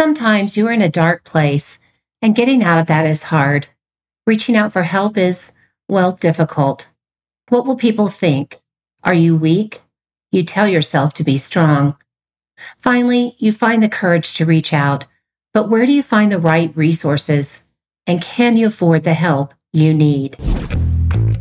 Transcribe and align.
Sometimes 0.00 0.56
you 0.56 0.66
are 0.66 0.72
in 0.72 0.80
a 0.80 0.88
dark 0.88 1.24
place 1.24 1.78
and 2.22 2.34
getting 2.34 2.64
out 2.64 2.78
of 2.78 2.86
that 2.86 3.04
is 3.04 3.24
hard. 3.24 3.66
Reaching 4.26 4.56
out 4.56 4.72
for 4.72 4.82
help 4.82 5.18
is, 5.18 5.52
well, 5.90 6.12
difficult. 6.12 6.88
What 7.50 7.66
will 7.66 7.76
people 7.76 8.08
think? 8.08 8.62
Are 9.04 9.12
you 9.12 9.36
weak? 9.36 9.82
You 10.32 10.42
tell 10.42 10.66
yourself 10.66 11.12
to 11.14 11.22
be 11.22 11.36
strong. 11.36 11.98
Finally, 12.78 13.36
you 13.36 13.52
find 13.52 13.82
the 13.82 13.90
courage 13.90 14.32
to 14.38 14.46
reach 14.46 14.72
out, 14.72 15.04
but 15.52 15.68
where 15.68 15.84
do 15.84 15.92
you 15.92 16.02
find 16.02 16.32
the 16.32 16.38
right 16.38 16.74
resources? 16.74 17.68
And 18.06 18.22
can 18.22 18.56
you 18.56 18.68
afford 18.68 19.04
the 19.04 19.12
help 19.12 19.52
you 19.70 19.92
need? 19.92 20.38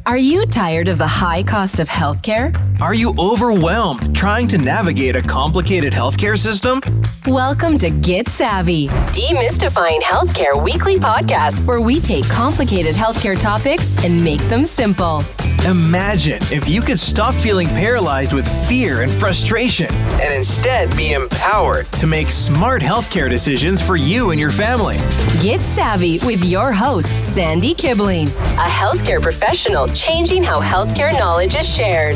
Are 0.10 0.18
you 0.18 0.48
tired 0.48 0.88
of 0.88 0.98
the 0.98 1.05
high 1.05 1.44
cost 1.44 1.80
of 1.80 1.88
healthcare? 1.88 2.52
Are 2.82 2.96
you 2.96 3.14
overwhelmed 3.20 4.16
trying 4.16 4.48
to 4.48 4.57
navigate 4.57 5.16
a 5.16 5.21
complicated 5.21 5.93
healthcare 5.93 6.36
system? 6.36 6.82
Welcome 7.28 7.78
to 7.78 7.92
Get 7.92 8.28
Savvy, 8.28 8.88
Demystifying 8.88 10.00
Healthcare 10.00 10.64
weekly 10.64 10.96
podcast 10.96 11.64
where 11.68 11.79
we 11.79 12.00
take 12.00 12.28
complicated 12.28 12.96
healthcare 12.96 13.39
topics 13.39 13.92
and 14.04 14.24
make 14.24 14.42
them 14.50 14.65
simple. 14.65 15.21
Imagine 15.68 16.39
if 16.51 16.70
you 16.70 16.82
could 16.82 16.98
stop 16.98 17.36
feeling 17.36 17.68
paralyzed 17.68 18.32
with 18.32 18.48
fear 18.68 19.01
and 19.01 19.12
frustration 19.12 19.93
and 19.93 20.34
instead 20.34 20.96
be 20.96 21.12
empowered 21.12 21.86
to 21.93 22.07
make 22.07 22.28
smart 22.28 22.82
healthcare 22.82 23.29
decisions 23.29 23.86
for 23.86 23.98
you 23.98 24.32
and 24.32 24.39
your 24.39 24.51
family. 24.51 24.96
Get 25.43 25.60
Savvy 25.60 26.18
with 26.26 26.46
your 26.46 26.71
host, 26.71 27.10
Sandy 27.36 27.76
Kibling, 27.76 28.28
a 28.57 28.70
healthcare 28.70 29.21
professional 29.21 29.86
changing 30.00 30.42
how 30.42 30.62
healthcare 30.62 31.12
knowledge 31.20 31.58
is 31.58 31.68
shared. 31.76 32.16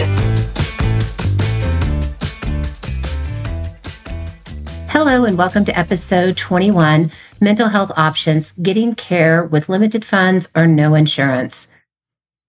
Hello, 4.88 5.26
and 5.26 5.38
welcome 5.38 5.66
to 5.66 5.78
episode 5.78 6.38
21 6.38 7.12
Mental 7.41 7.68
Health 7.68 7.91
Options 7.98 8.54
Getting 8.54 8.96
Care 8.96 9.44
with 9.44 9.68
Limited 9.68 10.05
Funds 10.05 10.49
or 10.55 10.66
No 10.66 10.96
Insurance. 10.96 11.68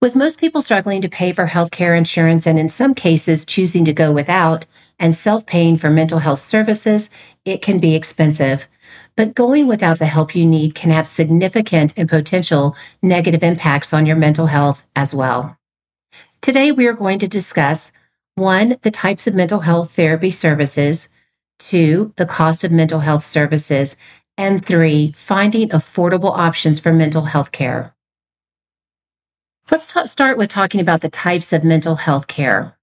With 0.01 0.15
most 0.15 0.39
people 0.39 0.63
struggling 0.63 1.03
to 1.03 1.09
pay 1.09 1.33
for 1.33 1.47
healthcare 1.47 1.99
insurance 1.99 2.47
and 2.47 2.57
in 2.57 2.69
some 2.69 2.95
cases 2.95 3.45
choosing 3.45 3.85
to 3.87 3.93
go 3.93 4.13
without 4.13 4.67
and 5.01 5.17
self 5.17 5.47
paying 5.47 5.77
for 5.77 5.91
mental 5.91 6.21
health 6.21 6.39
services, 6.39 7.11
it 7.45 7.61
can 7.61 7.81
be 7.81 7.97
expensive. 7.97 8.69
But 9.17 9.35
going 9.35 9.67
without 9.67 9.99
the 9.99 10.07
help 10.07 10.35
you 10.35 10.47
need 10.47 10.75
can 10.75 10.91
have 10.91 11.07
significant 11.07 11.95
and 11.97 12.09
potential 12.09 12.77
negative 13.03 13.43
impacts 13.43 13.93
on 13.93 14.07
your 14.07 14.17
mental 14.17 14.47
health 14.47 14.85
as 14.97 15.15
well. 15.15 15.57
Today, 16.43 16.73
we 16.73 16.87
are 16.87 16.93
going 16.93 17.19
to 17.21 17.29
discuss 17.29 17.93
one, 18.35 18.77
the 18.83 18.91
types 18.91 19.27
of 19.27 19.35
mental 19.35 19.61
health 19.61 19.93
therapy 19.93 20.31
services, 20.31 21.09
two, 21.59 22.13
the 22.17 22.27
cost 22.27 22.65
of 22.65 22.73
mental 22.73 23.01
health 23.01 23.25
services, 23.25 23.97
and 24.37 24.65
three, 24.65 25.13
finding 25.13 25.69
affordable 25.69 26.37
options 26.37 26.81
for 26.81 26.93
mental 26.93 27.25
health 27.25 27.53
care. 27.53 27.95
Let's 29.71 29.89
ta- 29.89 30.05
start 30.05 30.37
with 30.37 30.51
talking 30.51 30.81
about 30.81 31.01
the 31.01 31.09
types 31.09 31.53
of 31.53 31.65
mental 31.65 31.95
health 31.97 32.27
care. 32.27 32.77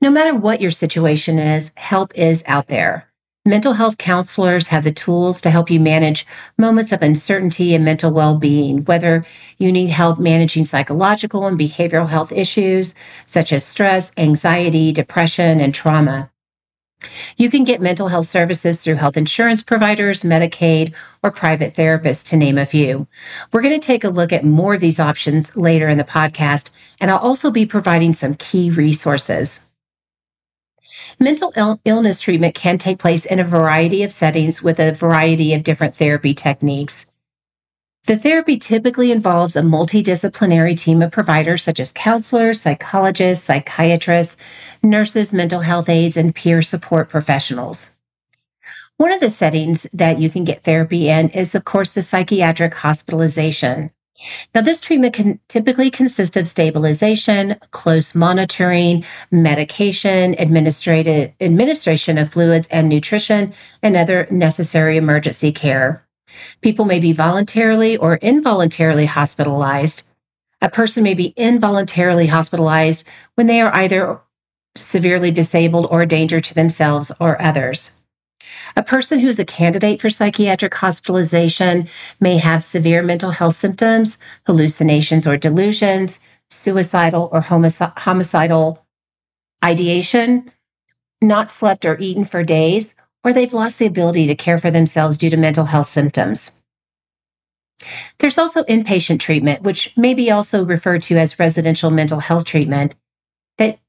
No 0.00 0.10
matter 0.10 0.34
what 0.34 0.60
your 0.60 0.70
situation 0.70 1.38
is, 1.38 1.70
help 1.76 2.12
is 2.14 2.42
out 2.46 2.68
there. 2.68 3.08
Mental 3.46 3.74
health 3.74 3.98
counselors 3.98 4.68
have 4.68 4.84
the 4.84 4.92
tools 4.92 5.38
to 5.42 5.50
help 5.50 5.68
you 5.68 5.78
manage 5.78 6.26
moments 6.56 6.92
of 6.92 7.02
uncertainty 7.02 7.74
and 7.74 7.84
mental 7.84 8.10
well 8.10 8.38
being, 8.38 8.82
whether 8.86 9.26
you 9.58 9.70
need 9.70 9.90
help 9.90 10.18
managing 10.18 10.64
psychological 10.64 11.46
and 11.46 11.58
behavioral 11.58 12.08
health 12.08 12.32
issues 12.32 12.94
such 13.26 13.52
as 13.52 13.62
stress, 13.62 14.12
anxiety, 14.16 14.92
depression, 14.92 15.60
and 15.60 15.74
trauma. 15.74 16.30
You 17.36 17.50
can 17.50 17.64
get 17.64 17.82
mental 17.82 18.08
health 18.08 18.28
services 18.28 18.82
through 18.82 18.94
health 18.94 19.18
insurance 19.18 19.60
providers, 19.60 20.22
Medicaid, 20.22 20.94
or 21.22 21.30
private 21.30 21.74
therapists, 21.74 22.26
to 22.30 22.38
name 22.38 22.56
a 22.56 22.64
few. 22.64 23.06
We're 23.52 23.60
going 23.60 23.78
to 23.78 23.86
take 23.86 24.04
a 24.04 24.08
look 24.08 24.32
at 24.32 24.46
more 24.46 24.72
of 24.72 24.80
these 24.80 24.98
options 24.98 25.54
later 25.54 25.90
in 25.90 25.98
the 25.98 26.04
podcast, 26.04 26.70
and 26.98 27.10
I'll 27.10 27.18
also 27.18 27.50
be 27.50 27.66
providing 27.66 28.14
some 28.14 28.36
key 28.36 28.70
resources. 28.70 29.63
Mental 31.20 31.52
Ill- 31.56 31.80
illness 31.84 32.18
treatment 32.18 32.54
can 32.54 32.78
take 32.78 32.98
place 32.98 33.24
in 33.24 33.38
a 33.38 33.44
variety 33.44 34.02
of 34.02 34.12
settings 34.12 34.62
with 34.62 34.80
a 34.80 34.92
variety 34.92 35.54
of 35.54 35.62
different 35.62 35.94
therapy 35.94 36.34
techniques. 36.34 37.06
The 38.06 38.18
therapy 38.18 38.58
typically 38.58 39.10
involves 39.10 39.56
a 39.56 39.62
multidisciplinary 39.62 40.76
team 40.76 41.00
of 41.00 41.12
providers 41.12 41.62
such 41.62 41.80
as 41.80 41.92
counselors, 41.92 42.60
psychologists, 42.60 43.46
psychiatrists, 43.46 44.36
nurses, 44.82 45.32
mental 45.32 45.60
health 45.60 45.88
aides, 45.88 46.16
and 46.16 46.34
peer 46.34 46.60
support 46.60 47.08
professionals. 47.08 47.92
One 48.98 49.10
of 49.10 49.20
the 49.20 49.30
settings 49.30 49.86
that 49.92 50.18
you 50.18 50.28
can 50.28 50.44
get 50.44 50.62
therapy 50.62 51.08
in 51.08 51.30
is, 51.30 51.54
of 51.54 51.64
course, 51.64 51.94
the 51.94 52.02
psychiatric 52.02 52.74
hospitalization. 52.74 53.90
Now, 54.54 54.60
this 54.60 54.80
treatment 54.80 55.14
can 55.14 55.40
typically 55.48 55.90
consist 55.90 56.36
of 56.36 56.46
stabilization, 56.46 57.56
close 57.72 58.14
monitoring, 58.14 59.04
medication, 59.30 60.38
administration 60.40 62.18
of 62.18 62.30
fluids 62.30 62.68
and 62.68 62.88
nutrition, 62.88 63.52
and 63.82 63.96
other 63.96 64.28
necessary 64.30 64.96
emergency 64.96 65.50
care. 65.50 66.06
People 66.60 66.84
may 66.84 67.00
be 67.00 67.12
voluntarily 67.12 67.96
or 67.96 68.16
involuntarily 68.16 69.06
hospitalized. 69.06 70.06
A 70.60 70.70
person 70.70 71.02
may 71.02 71.14
be 71.14 71.34
involuntarily 71.36 72.28
hospitalized 72.28 73.06
when 73.34 73.48
they 73.48 73.60
are 73.60 73.74
either 73.74 74.20
severely 74.76 75.30
disabled 75.30 75.86
or 75.90 76.02
a 76.02 76.06
danger 76.06 76.40
to 76.40 76.54
themselves 76.54 77.12
or 77.20 77.40
others. 77.40 78.03
A 78.76 78.82
person 78.82 79.20
who's 79.20 79.38
a 79.38 79.44
candidate 79.44 80.00
for 80.00 80.10
psychiatric 80.10 80.74
hospitalization 80.74 81.88
may 82.20 82.38
have 82.38 82.62
severe 82.62 83.02
mental 83.02 83.30
health 83.30 83.56
symptoms, 83.56 84.18
hallucinations 84.46 85.26
or 85.26 85.36
delusions, 85.36 86.20
suicidal 86.50 87.28
or 87.32 87.40
homicidal 87.40 88.84
ideation, 89.64 90.50
not 91.22 91.50
slept 91.50 91.84
or 91.84 91.98
eaten 91.98 92.24
for 92.24 92.42
days, 92.42 92.94
or 93.22 93.32
they've 93.32 93.54
lost 93.54 93.78
the 93.78 93.86
ability 93.86 94.26
to 94.26 94.34
care 94.34 94.58
for 94.58 94.70
themselves 94.70 95.16
due 95.16 95.30
to 95.30 95.36
mental 95.36 95.64
health 95.64 95.88
symptoms. 95.88 96.60
There's 98.18 98.38
also 98.38 98.62
inpatient 98.64 99.20
treatment, 99.20 99.62
which 99.62 99.96
may 99.96 100.14
be 100.14 100.30
also 100.30 100.64
referred 100.64 101.02
to 101.04 101.16
as 101.16 101.38
residential 101.38 101.90
mental 101.90 102.20
health 102.20 102.44
treatment. 102.44 102.94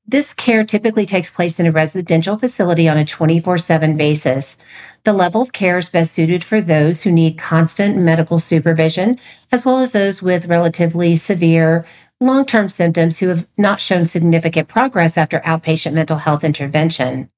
This 0.08 0.36
care 0.36 0.64
typically 0.64 1.08
takes 1.08 1.32
place 1.32 1.60
in 1.60 1.66
a 1.66 1.72
residential 1.72 2.38
facility 2.38 2.88
on 2.88 2.98
a 2.98 3.06
24 3.06 3.58
7 3.58 3.98
basis. 3.98 4.56
The 5.04 5.14
level 5.14 5.42
of 5.42 5.52
care 5.52 5.80
is 5.80 5.90
best 5.90 6.12
suited 6.12 6.44
for 6.44 6.62
those 6.62 7.02
who 7.02 7.12
need 7.12 7.40
constant 7.40 7.98
medical 7.98 8.38
supervision, 8.38 9.20
as 9.52 9.66
well 9.66 9.80
as 9.80 9.94
those 9.94 10.22
with 10.22 10.46
relatively 10.46 11.16
severe 11.16 11.86
long 12.22 12.46
term 12.46 12.70
symptoms 12.70 13.18
who 13.18 13.30
have 13.30 13.48
not 13.58 13.82
shown 13.82 14.06
significant 14.06 14.68
progress 14.68 15.18
after 15.18 15.40
outpatient 15.40 15.94
mental 15.94 16.18
health 16.18 16.44
intervention. 16.44 17.32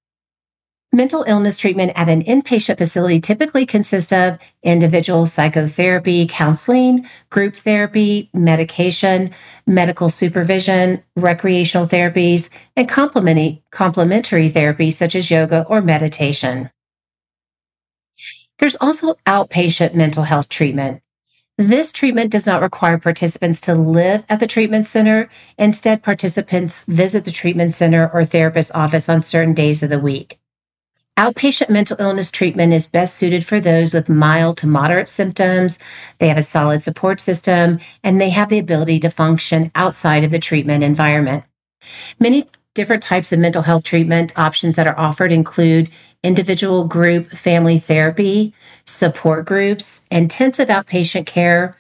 Mental 0.93 1.23
illness 1.27 1.57
treatment 1.57 1.91
at 1.95 2.07
an 2.07 2.23
inpatient 2.23 2.77
facility 2.77 3.19
typically 3.19 3.65
consists 3.65 4.13
of 4.13 4.39
individual 4.63 5.25
psychotherapy, 5.25 6.25
counseling, 6.25 7.07
group 7.29 7.55
therapy, 7.55 8.29
medication, 8.33 9.31
medical 9.65 10.09
supervision, 10.09 11.03
recreational 11.17 11.87
therapies, 11.87 12.49
and 12.77 12.87
complementary 12.87 13.59
therapies 14.49 14.93
such 14.93 15.13
as 15.13 15.29
yoga 15.29 15.65
or 15.67 15.81
meditation. 15.81 16.69
There's 18.59 18.77
also 18.77 19.15
outpatient 19.27 19.93
mental 19.93 20.23
health 20.23 20.47
treatment. 20.47 21.01
This 21.57 21.91
treatment 21.91 22.31
does 22.31 22.45
not 22.45 22.61
require 22.61 22.97
participants 22.97 23.59
to 23.61 23.75
live 23.75 24.23
at 24.29 24.39
the 24.39 24.47
treatment 24.47 24.87
center. 24.87 25.29
Instead, 25.57 26.01
participants 26.01 26.85
visit 26.85 27.25
the 27.25 27.31
treatment 27.31 27.73
center 27.73 28.09
or 28.13 28.23
therapist 28.25 28.73
office 28.73 29.09
on 29.09 29.21
certain 29.21 29.53
days 29.53 29.83
of 29.83 29.89
the 29.89 29.99
week. 29.99 30.39
Outpatient 31.17 31.69
mental 31.72 31.97
illness 32.00 32.29
treatment 32.29 32.73
is 32.73 32.85
best 32.85 33.16
suited 33.17 33.44
for 33.44 33.59
those 33.59 33.91
with 33.91 34.07
mild 34.07 34.56
to 34.59 34.68
moderate 34.68 35.09
symptoms. 35.09 35.80
They 36.19 36.27
have 36.27 36.38
a 36.38 36.44
solid 36.44 36.83
support 36.83 37.19
system 37.19 37.80
and 38.03 38.21
they 38.21 38.30
have 38.30 38.50
the 38.50 38.59
ability 38.59 39.00
to 39.00 39.09
function 39.09 39.71
outside 39.74 40.24
of 40.24 40.30
the 40.30 40.38
treatment 40.38 40.83
environment. 40.83 41.44
Many 42.19 42.45
different 42.75 43.01
types 43.01 43.31
of 43.31 43.39
mental 43.39 43.63
health 43.63 43.83
treatment 43.83 44.31
options 44.38 44.75
that 44.75 44.86
are 44.86 45.00
offered 45.00 45.31
include 45.31 45.89
individual 46.24 46.86
group 46.86 47.31
family 47.31 47.80
therapy, 47.80 48.53
support 48.86 49.45
groups, 49.45 50.01
intensive 50.12 50.68
outpatient 50.68 51.25
care, 51.25 51.75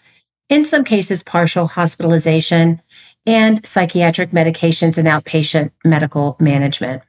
in 0.49 0.65
some 0.65 0.83
cases, 0.83 1.21
partial 1.21 1.67
hospitalization, 1.67 2.81
and 3.27 3.63
psychiatric 3.63 4.31
medications 4.31 4.97
and 4.97 5.07
outpatient 5.07 5.69
medical 5.85 6.37
management. 6.39 7.03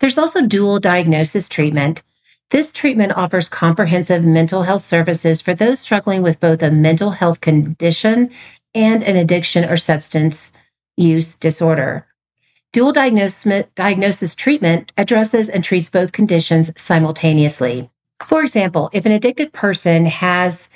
There's 0.00 0.18
also 0.18 0.46
dual 0.46 0.78
diagnosis 0.78 1.48
treatment. 1.48 2.02
This 2.50 2.72
treatment 2.72 3.12
offers 3.12 3.48
comprehensive 3.48 4.24
mental 4.24 4.62
health 4.62 4.82
services 4.82 5.40
for 5.40 5.54
those 5.54 5.80
struggling 5.80 6.22
with 6.22 6.40
both 6.40 6.62
a 6.62 6.70
mental 6.70 7.10
health 7.10 7.40
condition 7.40 8.30
and 8.74 9.02
an 9.02 9.16
addiction 9.16 9.64
or 9.64 9.76
substance 9.76 10.52
use 10.96 11.34
disorder. 11.34 12.06
Dual 12.72 12.92
diagnosis, 12.92 14.34
treatment 14.34 14.92
addresses 14.96 15.48
and 15.48 15.64
treats 15.64 15.90
both 15.90 16.12
conditions 16.12 16.70
simultaneously. 16.80 17.90
For 18.24 18.42
example, 18.42 18.90
if 18.92 19.06
an 19.06 19.12
addicted 19.12 19.52
person 19.52 20.06
has 20.06 20.68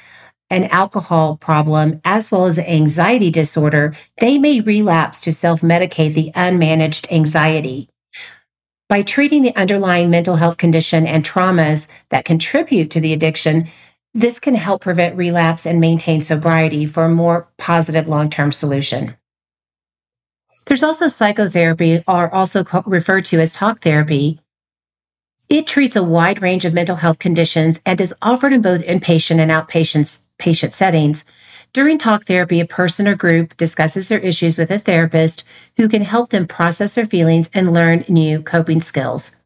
an 0.51 0.65
alcohol 0.65 1.37
problem 1.37 2.01
as 2.05 2.31
well 2.31 2.47
as 2.47 2.59
an 2.59 2.67
anxiety 2.67 3.31
disorder, 3.31 3.95
they 4.19 4.39
may 4.39 4.61
relapse 4.61 5.21
to 5.23 5.33
self 5.33 5.61
medicate 5.61 6.15
the 6.15 6.31
unmanaged 6.35 7.11
anxiety. 7.11 7.89
By 8.93 9.01
treating 9.01 9.41
the 9.41 9.57
underlying 9.57 10.11
mental 10.11 10.37
health 10.37 10.59
condition 10.59 11.07
and 11.07 11.25
traumas 11.25 11.89
that 12.11 12.27
contribute 12.27 12.91
to 12.91 13.01
the 13.01 13.15
addiction, 13.15 13.69
this 14.13 14.39
can 14.39 14.55
help 14.55 14.83
prevent 14.83 15.17
relapse 15.17 15.65
and 15.65 15.81
maintain 15.81 16.21
sobriety 16.21 16.85
for 16.85 17.07
a 17.07 17.09
more 17.09 17.49
positive 17.57 18.07
long 18.07 18.29
term 18.29 18.53
solution. 18.53 19.17
There's 20.67 20.83
also 20.83 21.09
psychotherapy, 21.09 22.05
or 22.07 22.35
also 22.35 22.67
referred 22.85 23.25
to 23.25 23.41
as 23.41 23.55
talk 23.55 23.81
therapy. 23.81 24.41
It 25.49 25.67
treats 25.67 25.97
a 25.97 26.03
wide 26.03 26.43
range 26.43 26.67
of 26.67 26.75
mental 26.75 26.97
health 26.97 27.19
conditions 27.19 27.81
and 27.87 27.99
is 27.99 28.15
offered 28.21 28.53
in 28.53 28.61
both 28.61 28.85
inpatient 28.85 29.39
and 29.39 29.51
outpatient 29.51 30.21
patient 30.37 30.75
settings. 30.75 31.25
During 31.75 31.97
talk 31.97 32.27
therapy, 32.27 32.61
a 32.61 32.67
person 32.67 33.09
or 33.09 33.15
group 33.15 33.57
discusses 33.57 34.09
their 34.09 34.19
issues 34.19 34.59
with 34.59 34.71
a 34.71 34.79
therapist 34.79 35.43
who 35.79 35.89
can 35.89 36.03
help 36.03 36.29
them 36.29 36.47
process 36.47 36.95
their 36.95 37.07
feelings 37.07 37.49
and 37.55 37.73
learn 37.73 38.05
new 38.09 38.43
coping 38.43 38.83
skills. 38.83 39.37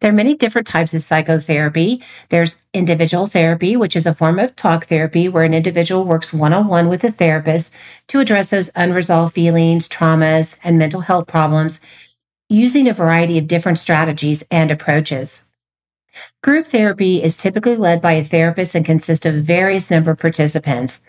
There 0.00 0.10
are 0.10 0.14
many 0.14 0.34
different 0.34 0.66
types 0.66 0.92
of 0.92 1.04
psychotherapy. 1.04 2.02
There's 2.30 2.56
individual 2.74 3.28
therapy, 3.28 3.76
which 3.76 3.94
is 3.94 4.06
a 4.08 4.14
form 4.14 4.40
of 4.40 4.56
talk 4.56 4.86
therapy 4.86 5.28
where 5.28 5.44
an 5.44 5.54
individual 5.54 6.04
works 6.04 6.32
one 6.32 6.52
on 6.52 6.66
one 6.66 6.88
with 6.88 7.04
a 7.04 7.12
therapist 7.12 7.72
to 8.08 8.18
address 8.18 8.50
those 8.50 8.70
unresolved 8.74 9.32
feelings, 9.32 9.86
traumas, 9.86 10.58
and 10.64 10.76
mental 10.76 11.02
health 11.02 11.28
problems 11.28 11.80
using 12.48 12.88
a 12.88 12.92
variety 12.92 13.38
of 13.38 13.46
different 13.46 13.78
strategies 13.78 14.42
and 14.50 14.72
approaches. 14.72 15.44
Group 16.42 16.66
therapy 16.66 17.22
is 17.22 17.36
typically 17.36 17.76
led 17.76 18.02
by 18.02 18.14
a 18.14 18.24
therapist 18.24 18.74
and 18.74 18.84
consists 18.84 19.24
of 19.24 19.36
various 19.36 19.92
number 19.92 20.10
of 20.10 20.18
participants. 20.18 21.02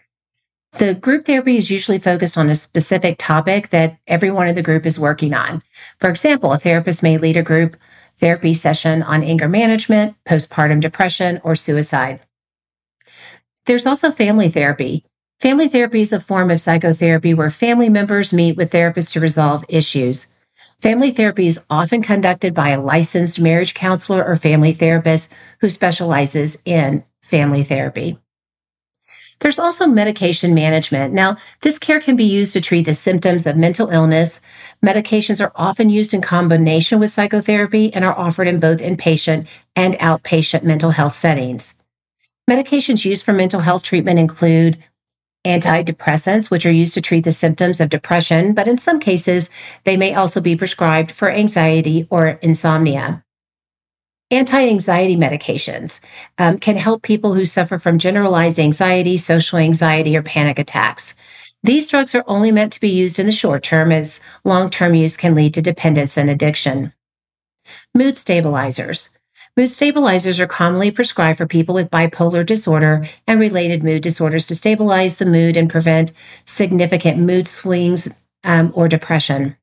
The 0.73 0.95
group 0.95 1.25
therapy 1.25 1.57
is 1.57 1.69
usually 1.69 1.99
focused 1.99 2.37
on 2.37 2.49
a 2.49 2.55
specific 2.55 3.17
topic 3.19 3.69
that 3.69 3.99
everyone 4.07 4.47
in 4.47 4.55
the 4.55 4.63
group 4.63 4.87
is 4.87 4.97
working 4.97 5.33
on. 5.33 5.61
For 5.99 6.09
example, 6.09 6.51
a 6.51 6.57
therapist 6.57 7.03
may 7.03 7.17
lead 7.17 7.37
a 7.37 7.43
group 7.43 7.77
therapy 8.17 8.53
session 8.53 9.03
on 9.03 9.23
anger 9.23 9.47
management, 9.47 10.15
postpartum 10.25 10.81
depression, 10.81 11.39
or 11.43 11.55
suicide. 11.55 12.21
There's 13.65 13.85
also 13.85 14.11
family 14.11 14.49
therapy. 14.49 15.05
Family 15.39 15.67
therapy 15.67 16.01
is 16.01 16.13
a 16.13 16.19
form 16.19 16.49
of 16.49 16.59
psychotherapy 16.59 17.33
where 17.33 17.49
family 17.51 17.89
members 17.89 18.33
meet 18.33 18.57
with 18.57 18.71
therapists 18.71 19.11
to 19.11 19.19
resolve 19.19 19.63
issues. 19.69 20.27
Family 20.79 21.11
therapy 21.11 21.47
is 21.47 21.61
often 21.69 22.01
conducted 22.01 22.53
by 22.53 22.69
a 22.69 22.81
licensed 22.81 23.39
marriage 23.39 23.73
counselor 23.73 24.23
or 24.23 24.35
family 24.35 24.73
therapist 24.73 25.31
who 25.59 25.69
specializes 25.69 26.57
in 26.65 27.03
family 27.21 27.63
therapy. 27.63 28.17
There's 29.43 29.59
also 29.59 29.87
medication 29.87 30.55
management. 30.55 31.13
Now, 31.13 31.35
this 31.61 31.77
care 31.77 31.99
can 31.99 32.15
be 32.15 32.23
used 32.23 32.53
to 32.53 32.61
treat 32.61 32.85
the 32.85 32.93
symptoms 32.93 33.45
of 33.45 33.57
mental 33.57 33.89
illness. 33.89 34.39
Medications 34.81 35.43
are 35.43 35.51
often 35.53 35.89
used 35.89 36.13
in 36.13 36.21
combination 36.21 36.97
with 36.97 37.11
psychotherapy 37.11 37.93
and 37.93 38.05
are 38.05 38.17
offered 38.17 38.47
in 38.47 38.61
both 38.61 38.79
inpatient 38.79 39.47
and 39.75 39.95
outpatient 39.95 40.63
mental 40.63 40.91
health 40.91 41.13
settings. 41.13 41.83
Medications 42.49 43.03
used 43.03 43.25
for 43.25 43.33
mental 43.33 43.59
health 43.59 43.83
treatment 43.83 44.17
include 44.17 44.81
antidepressants, 45.45 46.49
which 46.49 46.65
are 46.65 46.71
used 46.71 46.93
to 46.93 47.01
treat 47.01 47.25
the 47.25 47.33
symptoms 47.33 47.81
of 47.81 47.89
depression, 47.89 48.53
but 48.53 48.69
in 48.69 48.77
some 48.77 48.97
cases, 48.97 49.49
they 49.83 49.97
may 49.97 50.15
also 50.15 50.39
be 50.39 50.55
prescribed 50.55 51.11
for 51.11 51.29
anxiety 51.29 52.07
or 52.09 52.39
insomnia. 52.41 53.22
Anti 54.33 54.67
anxiety 54.67 55.15
medications 55.15 56.01
um, 56.39 56.57
can 56.57 56.75
help 56.75 57.03
people 57.03 57.35
who 57.35 57.45
suffer 57.45 57.77
from 57.77 57.99
generalized 57.99 58.57
anxiety, 58.57 59.15
social 59.15 59.59
anxiety, 59.59 60.17
or 60.17 60.23
panic 60.23 60.57
attacks. 60.57 61.13
These 61.61 61.87
drugs 61.87 62.15
are 62.15 62.23
only 62.25 62.51
meant 62.51 62.73
to 62.73 62.81
be 62.81 62.89
used 62.89 63.19
in 63.19 63.27
the 63.27 63.31
short 63.31 63.61
term, 63.61 63.91
as 63.91 64.21
long 64.43 64.71
term 64.71 64.95
use 64.95 65.15
can 65.17 65.35
lead 65.35 65.53
to 65.53 65.61
dependence 65.61 66.17
and 66.17 66.31
addiction. 66.31 66.93
Mood 67.93 68.17
stabilizers. 68.17 69.09
Mood 69.55 69.69
stabilizers 69.69 70.39
are 70.39 70.47
commonly 70.47 70.89
prescribed 70.89 71.37
for 71.37 71.45
people 71.45 71.75
with 71.75 71.91
bipolar 71.91 72.43
disorder 72.43 73.05
and 73.27 73.39
related 73.39 73.83
mood 73.83 74.01
disorders 74.01 74.47
to 74.47 74.55
stabilize 74.55 75.19
the 75.19 75.27
mood 75.27 75.55
and 75.55 75.69
prevent 75.69 76.11
significant 76.45 77.19
mood 77.19 77.47
swings 77.47 78.09
um, 78.43 78.71
or 78.73 78.87
depression. 78.87 79.55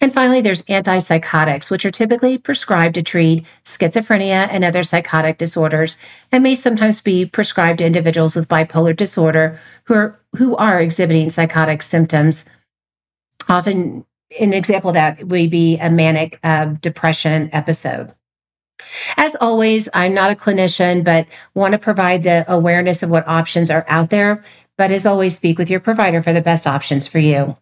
And 0.00 0.12
finally, 0.12 0.40
there's 0.40 0.62
antipsychotics, 0.62 1.70
which 1.70 1.84
are 1.84 1.90
typically 1.90 2.36
prescribed 2.36 2.94
to 2.96 3.02
treat 3.02 3.46
schizophrenia 3.64 4.48
and 4.50 4.64
other 4.64 4.82
psychotic 4.82 5.38
disorders, 5.38 5.96
and 6.30 6.42
may 6.42 6.54
sometimes 6.54 7.00
be 7.00 7.24
prescribed 7.24 7.78
to 7.78 7.86
individuals 7.86 8.36
with 8.36 8.48
bipolar 8.48 8.94
disorder 8.94 9.60
who 9.84 9.94
are, 9.94 10.20
who 10.36 10.56
are 10.56 10.80
exhibiting 10.80 11.30
psychotic 11.30 11.82
symptoms. 11.82 12.44
Often, 13.48 14.04
an 14.40 14.52
example 14.52 14.90
of 14.90 14.94
that 14.94 15.24
would 15.24 15.50
be 15.50 15.78
a 15.78 15.90
manic 15.90 16.38
uh, 16.42 16.66
depression 16.80 17.50
episode. 17.52 18.14
As 19.16 19.36
always, 19.40 19.88
I'm 19.94 20.14
not 20.14 20.30
a 20.30 20.34
clinician, 20.34 21.04
but 21.04 21.26
want 21.54 21.72
to 21.72 21.78
provide 21.78 22.22
the 22.22 22.44
awareness 22.52 23.02
of 23.02 23.10
what 23.10 23.26
options 23.28 23.70
are 23.70 23.84
out 23.88 24.10
there. 24.10 24.42
But 24.76 24.90
as 24.90 25.06
always, 25.06 25.36
speak 25.36 25.58
with 25.58 25.70
your 25.70 25.80
provider 25.80 26.20
for 26.20 26.32
the 26.32 26.40
best 26.40 26.66
options 26.66 27.06
for 27.06 27.20
you. 27.20 27.56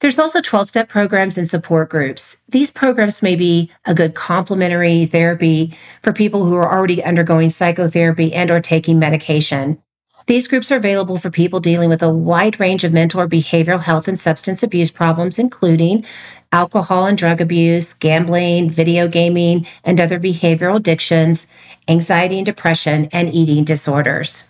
There's 0.00 0.18
also 0.18 0.40
12 0.40 0.68
step 0.68 0.88
programs 0.88 1.36
and 1.36 1.50
support 1.50 1.90
groups. 1.90 2.36
These 2.48 2.70
programs 2.70 3.20
may 3.20 3.34
be 3.34 3.70
a 3.84 3.94
good 3.94 4.14
complementary 4.14 5.06
therapy 5.06 5.76
for 6.02 6.12
people 6.12 6.44
who 6.44 6.54
are 6.54 6.72
already 6.72 7.02
undergoing 7.02 7.50
psychotherapy 7.50 8.32
and 8.32 8.50
or 8.50 8.60
taking 8.60 9.00
medication. 9.00 9.82
These 10.28 10.46
groups 10.46 10.70
are 10.70 10.76
available 10.76 11.16
for 11.18 11.30
people 11.30 11.58
dealing 11.58 11.88
with 11.88 12.02
a 12.02 12.12
wide 12.12 12.60
range 12.60 12.84
of 12.84 12.92
mental 12.92 13.20
or 13.20 13.26
behavioral 13.26 13.80
health 13.80 14.06
and 14.06 14.20
substance 14.20 14.62
abuse 14.62 14.90
problems, 14.90 15.38
including 15.38 16.04
alcohol 16.52 17.06
and 17.06 17.18
drug 17.18 17.40
abuse, 17.40 17.92
gambling, 17.94 18.70
video 18.70 19.08
gaming, 19.08 19.66
and 19.84 20.00
other 20.00 20.20
behavioral 20.20 20.76
addictions, 20.76 21.48
anxiety 21.88 22.36
and 22.36 22.46
depression, 22.46 23.08
and 23.10 23.34
eating 23.34 23.64
disorders. 23.64 24.44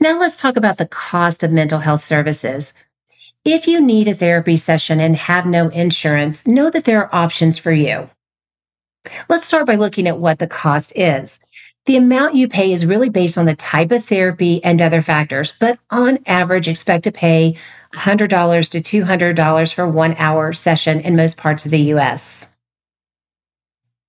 Now 0.00 0.18
let's 0.18 0.36
talk 0.36 0.56
about 0.56 0.78
the 0.78 0.88
cost 0.88 1.42
of 1.42 1.52
mental 1.52 1.78
health 1.80 2.02
services. 2.02 2.74
If 3.48 3.68
you 3.68 3.80
need 3.80 4.08
a 4.08 4.14
therapy 4.14 4.56
session 4.56 4.98
and 4.98 5.14
have 5.14 5.46
no 5.46 5.68
insurance, 5.68 6.48
know 6.48 6.68
that 6.68 6.84
there 6.84 7.04
are 7.04 7.14
options 7.14 7.58
for 7.58 7.70
you. 7.70 8.10
Let's 9.28 9.46
start 9.46 9.68
by 9.68 9.76
looking 9.76 10.08
at 10.08 10.18
what 10.18 10.40
the 10.40 10.48
cost 10.48 10.92
is. 10.96 11.38
The 11.84 11.96
amount 11.96 12.34
you 12.34 12.48
pay 12.48 12.72
is 12.72 12.84
really 12.84 13.08
based 13.08 13.38
on 13.38 13.46
the 13.46 13.54
type 13.54 13.92
of 13.92 14.04
therapy 14.04 14.64
and 14.64 14.82
other 14.82 15.00
factors, 15.00 15.52
but 15.60 15.78
on 15.90 16.18
average, 16.26 16.66
expect 16.66 17.04
to 17.04 17.12
pay 17.12 17.54
$100 17.94 18.28
to 18.70 19.04
$200 19.04 19.72
for 19.72 19.86
one 19.86 20.16
hour 20.18 20.52
session 20.52 20.98
in 20.98 21.14
most 21.14 21.36
parts 21.36 21.64
of 21.64 21.70
the 21.70 21.94
US. 21.94 22.55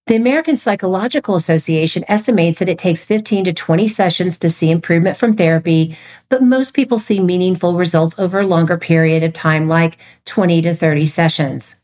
The 0.07 0.15
American 0.15 0.55
Psychological 0.55 1.35
Association 1.35 2.05
estimates 2.07 2.59
that 2.59 2.69
it 2.69 2.79
takes 2.79 3.03
15 3.03 3.43
to 3.43 3.53
20 3.53 3.89
sessions 3.89 4.37
to 4.37 4.49
see 4.49 4.71
improvement 4.71 5.17
from 5.17 5.35
therapy, 5.35 5.97
but 6.29 6.41
most 6.41 6.73
people 6.73 6.97
see 6.97 7.19
meaningful 7.19 7.75
results 7.75 8.17
over 8.17 8.39
a 8.39 8.47
longer 8.47 8.77
period 8.77 9.21
of 9.23 9.33
time, 9.33 9.67
like 9.67 9.97
20 10.23 10.61
to 10.61 10.73
30 10.73 11.05
sessions. 11.07 11.75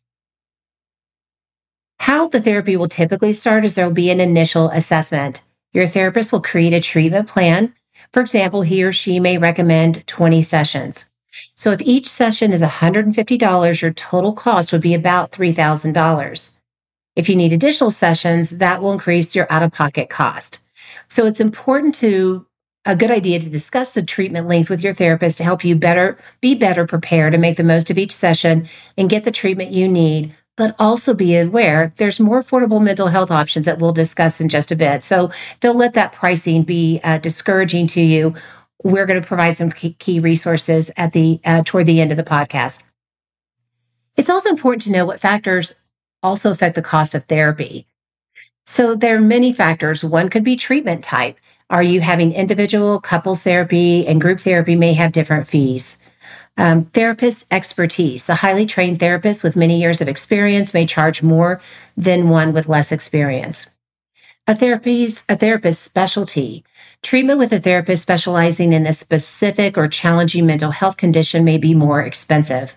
How 1.99 2.29
the 2.29 2.39
therapy 2.39 2.77
will 2.77 2.87
typically 2.87 3.33
start 3.33 3.65
is 3.65 3.75
there 3.75 3.87
will 3.87 3.93
be 3.93 4.09
an 4.09 4.21
initial 4.21 4.69
assessment. 4.69 5.43
Your 5.73 5.85
therapist 5.85 6.31
will 6.31 6.41
create 6.41 6.71
a 6.71 6.79
treatment 6.79 7.27
plan. 7.27 7.75
For 8.13 8.21
example, 8.21 8.61
he 8.61 8.85
or 8.85 8.93
she 8.93 9.19
may 9.19 9.37
recommend 9.37 10.07
20 10.07 10.41
sessions. 10.43 11.09
So 11.55 11.71
if 11.71 11.81
each 11.81 12.07
session 12.07 12.53
is 12.53 12.61
$150, 12.61 13.81
your 13.81 13.91
total 13.91 14.31
cost 14.31 14.71
would 14.71 14.81
be 14.81 14.93
about 14.93 15.33
$3,000. 15.33 16.59
If 17.15 17.29
you 17.29 17.35
need 17.35 17.53
additional 17.53 17.91
sessions, 17.91 18.49
that 18.51 18.81
will 18.81 18.91
increase 18.91 19.35
your 19.35 19.47
out 19.51 19.63
of 19.63 19.71
pocket 19.71 20.09
cost. 20.09 20.59
So 21.09 21.25
it's 21.25 21.39
important 21.39 21.95
to 21.95 22.45
a 22.85 22.95
good 22.95 23.11
idea 23.11 23.39
to 23.39 23.49
discuss 23.49 23.93
the 23.93 24.03
treatment 24.03 24.47
length 24.47 24.69
with 24.69 24.83
your 24.83 24.93
therapist 24.93 25.37
to 25.37 25.43
help 25.43 25.63
you 25.63 25.75
better 25.75 26.17
be 26.41 26.53
better 26.55 26.85
prepared 26.85 27.33
to 27.33 27.39
make 27.39 27.55
the 27.55 27.63
most 27.63 27.89
of 27.89 27.97
each 27.97 28.11
session 28.11 28.67
and 28.97 29.09
get 29.09 29.23
the 29.23 29.31
treatment 29.31 29.71
you 29.71 29.87
need 29.87 30.35
but 30.55 30.75
also 30.79 31.13
be 31.13 31.35
aware 31.37 31.93
there's 31.97 32.19
more 32.19 32.43
affordable 32.43 32.81
mental 32.81 33.07
health 33.07 33.31
options 33.31 33.65
that 33.65 33.79
we'll 33.79 33.93
discuss 33.93 34.39
in 34.39 34.49
just 34.49 34.71
a 34.71 34.75
bit. 34.75 35.03
So 35.03 35.31
don't 35.59 35.77
let 35.77 35.93
that 35.93 36.13
pricing 36.13 36.63
be 36.63 36.99
uh, 37.03 37.17
discouraging 37.17 37.87
to 37.87 38.01
you. 38.01 38.35
We're 38.83 39.05
going 39.05 39.21
to 39.21 39.27
provide 39.27 39.57
some 39.57 39.71
key 39.71 40.19
resources 40.19 40.91
at 40.97 41.13
the 41.13 41.39
uh, 41.45 41.63
toward 41.65 41.85
the 41.85 42.01
end 42.01 42.11
of 42.11 42.17
the 42.17 42.23
podcast. 42.23 42.83
It's 44.15 44.29
also 44.29 44.49
important 44.49 44.83
to 44.83 44.91
know 44.91 45.05
what 45.05 45.19
factors 45.19 45.73
also 46.23 46.51
affect 46.51 46.75
the 46.75 46.81
cost 46.81 47.13
of 47.13 47.25
therapy. 47.25 47.85
So 48.65 48.95
there 48.95 49.17
are 49.17 49.21
many 49.21 49.51
factors. 49.51 50.03
One 50.03 50.29
could 50.29 50.43
be 50.43 50.55
treatment 50.55 51.03
type. 51.03 51.37
Are 51.69 51.83
you 51.83 52.01
having 52.01 52.33
individual, 52.33 53.01
couples 53.01 53.43
therapy, 53.43 54.07
and 54.07 54.21
group 54.21 54.39
therapy 54.39 54.75
may 54.75 54.93
have 54.93 55.11
different 55.11 55.47
fees. 55.47 55.97
Um, 56.55 56.85
therapist 56.85 57.45
expertise. 57.51 58.29
A 58.29 58.35
highly 58.35 58.65
trained 58.65 58.99
therapist 58.99 59.43
with 59.43 59.55
many 59.55 59.81
years 59.81 60.01
of 60.01 60.07
experience 60.07 60.73
may 60.73 60.85
charge 60.85 61.23
more 61.23 61.59
than 61.97 62.29
one 62.29 62.53
with 62.53 62.69
less 62.69 62.91
experience. 62.91 63.69
A 64.45 64.55
therapy's 64.55 65.23
a 65.29 65.35
therapist's 65.35 65.83
specialty. 65.83 66.63
Treatment 67.01 67.39
with 67.39 67.53
a 67.53 67.59
therapist 67.59 68.03
specializing 68.03 68.73
in 68.73 68.85
a 68.85 68.93
specific 68.93 69.77
or 69.77 69.87
challenging 69.87 70.45
mental 70.45 70.71
health 70.71 70.97
condition 70.97 71.43
may 71.43 71.57
be 71.57 71.73
more 71.73 72.01
expensive. 72.01 72.75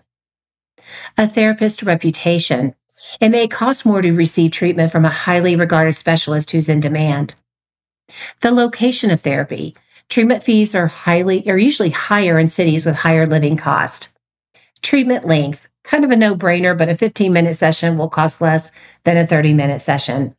A 1.19 1.29
therapist 1.29 1.83
reputation. 1.83 2.75
It 3.21 3.31
may 3.31 3.49
cost 3.49 3.87
more 3.87 4.03
to 4.03 4.13
receive 4.13 4.51
treatment 4.51 4.93
from 4.93 5.05
a 5.05 5.11
highly 5.11 5.57
regarded 5.57 5.95
specialist 5.95 6.51
who's 6.51 6.69
in 6.69 6.81
demand. 6.81 7.35
The 8.41 8.53
location 8.53 9.11
of 9.11 9.21
therapy. 9.21 9.75
Treatment 10.09 10.43
fees 10.43 10.75
are 10.75 10.87
highly 10.87 11.49
are 11.49 11.59
usually 11.59 11.91
higher 11.91 12.39
in 12.39 12.49
cities 12.49 12.87
with 12.87 12.97
higher 12.97 13.27
living 13.27 13.57
cost. 13.57 14.09
Treatment 14.83 15.27
length, 15.27 15.67
kind 15.83 16.05
of 16.05 16.11
a 16.11 16.17
no-brainer, 16.17 16.77
but 16.77 16.89
a 16.89 16.95
15-minute 16.95 17.55
session 17.55 17.99
will 17.99 18.09
cost 18.09 18.41
less 18.41 18.71
than 19.05 19.17
a 19.17 19.27
30-minute 19.27 19.81
session. 19.81 20.37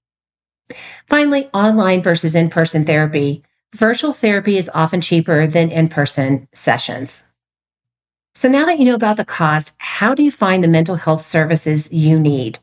Finally, 1.07 1.49
online 1.53 2.01
versus 2.01 2.35
in-person 2.35 2.85
therapy. 2.85 3.43
Virtual 3.75 4.13
therapy 4.13 4.57
is 4.57 4.71
often 4.73 5.01
cheaper 5.01 5.47
than 5.47 5.69
in-person 5.69 6.47
sessions. 6.53 7.25
So 8.37 8.47
now 8.47 8.65
that 8.65 8.77
you 8.77 8.85
know 8.85 8.93
about 8.93 9.17
the 9.17 9.25
cost, 9.25 9.71
how 9.79 10.13
do 10.13 10.21
you 10.21 10.29
find 10.29 10.63
the 10.63 10.67
mental 10.67 10.95
health 10.95 11.25
services 11.25 11.91
you 11.91 12.19
need? 12.19 12.59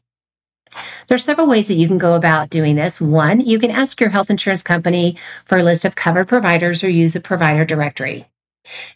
There 1.09 1.17
are 1.17 1.19
several 1.19 1.49
ways 1.49 1.67
that 1.67 1.75
you 1.75 1.89
can 1.89 1.99
go 1.99 2.15
about 2.15 2.49
doing 2.49 2.77
this. 2.77 3.01
One, 3.01 3.41
you 3.41 3.59
can 3.59 3.73
ask 3.73 3.99
your 3.99 4.11
health 4.11 4.31
insurance 4.31 4.63
company 4.63 5.19
for 5.45 5.59
a 5.59 5.65
list 5.65 5.85
of 5.85 5.97
covered 5.97 6.29
providers 6.29 6.85
or 6.85 6.89
use 6.89 7.17
a 7.17 7.21
provider 7.21 7.65
directory. 7.65 8.29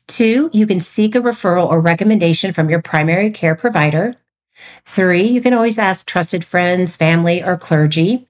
Two, 0.07 0.51
you 0.53 0.69
can 0.69 0.79
seek 0.79 1.17
a 1.17 1.21
referral 1.21 1.69
or 1.69 1.81
recommendation 1.81 2.53
from 2.53 2.71
your 2.71 2.81
primary 2.81 3.33
care 3.33 3.57
provider. 3.57 4.15
Three, 4.87 5.25
you 5.25 5.41
can 5.41 5.55
always 5.55 5.81
ask 5.81 6.07
trusted 6.07 6.45
friends, 6.45 6.95
family, 6.95 7.43
or 7.43 7.57
clergy. 7.57 8.28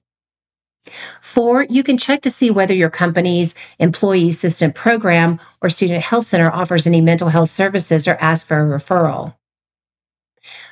Four, 1.21 1.63
you 1.63 1.83
can 1.83 1.97
check 1.97 2.21
to 2.21 2.29
see 2.29 2.51
whether 2.51 2.73
your 2.73 2.89
company's 2.89 3.55
employee 3.79 4.29
assistant 4.29 4.75
program 4.75 5.39
or 5.61 5.69
student 5.69 6.03
health 6.03 6.27
center 6.27 6.51
offers 6.51 6.87
any 6.87 7.01
mental 7.01 7.29
health 7.29 7.49
services 7.49 8.07
or 8.07 8.17
ask 8.19 8.47
for 8.47 8.59
a 8.59 8.79
referral. 8.79 9.35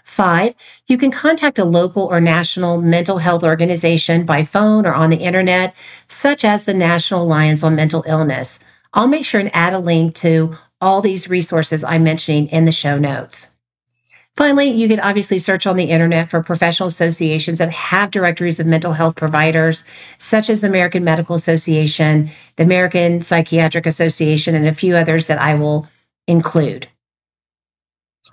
Five, 0.04 0.56
you 0.88 0.98
can 0.98 1.12
contact 1.12 1.60
a 1.60 1.66
local 1.66 2.04
or 2.04 2.20
national 2.22 2.82
mental 2.82 3.18
health 3.20 3.44
organization 3.44 4.26
by 4.26 4.44
phone 4.44 4.86
or 4.86 4.94
on 4.94 5.10
the 5.10 5.18
internet, 5.18 5.76
such 6.08 6.44
as 6.46 6.64
the 6.64 6.74
National 6.74 7.24
Alliance 7.24 7.62
on 7.64 7.76
Mental 7.76 8.04
Illness. 8.08 8.60
I'll 8.94 9.08
make 9.08 9.26
sure 9.26 9.42
and 9.42 9.54
add 9.54 9.74
a 9.74 9.80
link 9.80 10.16
to 10.16 10.56
all 10.80 11.02
these 11.02 11.30
resources 11.30 11.84
I'm 11.84 12.04
mentioning 12.04 12.48
in 12.48 12.66
the 12.66 12.72
show 12.72 12.98
notes. 12.98 13.57
Finally, 14.38 14.70
you 14.70 14.88
can 14.88 15.00
obviously 15.00 15.40
search 15.40 15.66
on 15.66 15.78
the 15.78 15.90
internet 15.90 16.30
for 16.30 16.44
professional 16.44 16.86
associations 16.86 17.58
that 17.58 17.72
have 17.72 18.12
directories 18.12 18.60
of 18.60 18.68
mental 18.68 18.94
health 18.94 19.16
providers, 19.16 19.84
such 20.20 20.48
as 20.48 20.62
the 20.62 20.68
American 20.68 21.04
Medical 21.04 21.36
Association, 21.36 22.30
the 22.56 22.64
American 22.64 23.20
Psychiatric 23.24 23.88
Association, 23.88 24.54
and 24.54 24.68
a 24.68 24.76
few 24.76 24.96
others 24.96 25.26
that 25.26 25.42
I 25.42 25.56
will 25.56 25.88
include. 26.28 26.88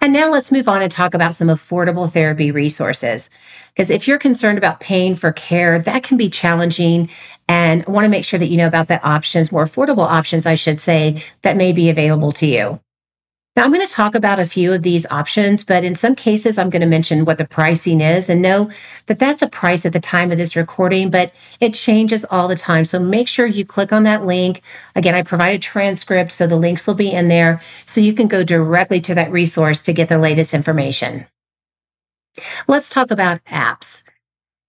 And 0.02 0.12
now 0.12 0.28
let's 0.28 0.52
move 0.52 0.68
on 0.68 0.82
and 0.82 0.92
talk 0.92 1.14
about 1.14 1.36
some 1.36 1.48
affordable 1.48 2.12
therapy 2.12 2.50
resources. 2.50 3.30
Because 3.74 3.90
if 3.90 4.06
you're 4.06 4.18
concerned 4.18 4.58
about 4.58 4.80
paying 4.80 5.14
for 5.14 5.32
care, 5.32 5.78
that 5.78 6.02
can 6.02 6.18
be 6.18 6.28
challenging. 6.28 7.08
And 7.48 7.82
I 7.86 7.90
want 7.90 8.04
to 8.04 8.10
make 8.10 8.26
sure 8.26 8.38
that 8.38 8.48
you 8.48 8.58
know 8.58 8.66
about 8.66 8.88
the 8.88 9.02
options, 9.02 9.50
more 9.50 9.64
affordable 9.64 10.06
options, 10.06 10.44
I 10.44 10.56
should 10.56 10.80
say, 10.80 11.22
that 11.40 11.56
may 11.56 11.72
be 11.72 11.88
available 11.88 12.32
to 12.32 12.46
you. 12.46 12.80
Now, 13.56 13.62
I'm 13.62 13.72
going 13.72 13.86
to 13.86 13.92
talk 13.92 14.16
about 14.16 14.40
a 14.40 14.46
few 14.46 14.72
of 14.72 14.82
these 14.82 15.06
options, 15.12 15.62
but 15.62 15.84
in 15.84 15.94
some 15.94 16.16
cases, 16.16 16.58
I'm 16.58 16.70
going 16.70 16.80
to 16.80 16.88
mention 16.88 17.24
what 17.24 17.38
the 17.38 17.46
pricing 17.46 18.00
is 18.00 18.28
and 18.28 18.42
know 18.42 18.68
that 19.06 19.20
that's 19.20 19.42
a 19.42 19.48
price 19.48 19.86
at 19.86 19.92
the 19.92 20.00
time 20.00 20.32
of 20.32 20.38
this 20.38 20.56
recording, 20.56 21.08
but 21.08 21.32
it 21.60 21.72
changes 21.72 22.24
all 22.24 22.48
the 22.48 22.56
time. 22.56 22.84
So 22.84 22.98
make 22.98 23.28
sure 23.28 23.46
you 23.46 23.64
click 23.64 23.92
on 23.92 24.02
that 24.02 24.24
link. 24.26 24.60
Again, 24.96 25.14
I 25.14 25.22
provide 25.22 25.54
a 25.54 25.58
transcript, 25.60 26.32
so 26.32 26.48
the 26.48 26.56
links 26.56 26.84
will 26.84 26.94
be 26.94 27.12
in 27.12 27.28
there 27.28 27.62
so 27.86 28.00
you 28.00 28.12
can 28.12 28.26
go 28.26 28.42
directly 28.42 29.00
to 29.02 29.14
that 29.14 29.30
resource 29.30 29.80
to 29.82 29.92
get 29.92 30.08
the 30.08 30.18
latest 30.18 30.52
information. 30.52 31.26
Let's 32.66 32.90
talk 32.90 33.12
about 33.12 33.44
apps. 33.44 34.02